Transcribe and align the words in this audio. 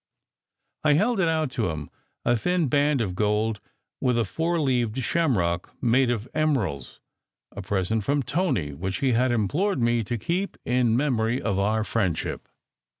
I 0.83 0.93
held 0.93 1.19
it 1.19 1.27
out 1.27 1.51
to 1.51 1.69
him: 1.69 1.91
a 2.25 2.35
thin 2.35 2.69
band 2.69 3.01
of 3.01 3.13
gold 3.13 3.61
with 4.01 4.17
a 4.17 4.25
four 4.25 4.59
leaved 4.59 4.97
shamrock 4.97 5.75
made 5.79 6.09
of 6.09 6.27
emeralds 6.33 6.99
a 7.51 7.61
present 7.61 8.03
from 8.03 8.23
Tony, 8.23 8.73
which 8.73 8.97
he 8.97 9.11
had 9.11 9.31
implored 9.31 9.79
me 9.79 10.03
to 10.05 10.17
keep 10.17 10.57
in 10.65 10.97
memory 10.97 11.39
of 11.39 11.59
our 11.59 11.83
"friendship." 11.83 12.49